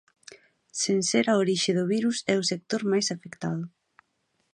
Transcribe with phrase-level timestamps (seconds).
[0.81, 3.63] Sen ser a orixe do virus, é o sector máis afectado.